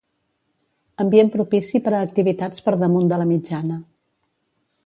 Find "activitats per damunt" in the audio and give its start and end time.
2.07-3.13